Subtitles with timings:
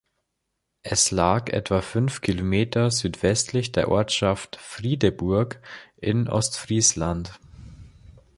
[0.81, 5.61] Es lag etwa fünf Kilometer südwestlich der Ortschaft Friedeburg
[5.95, 7.39] in Ostfriesland.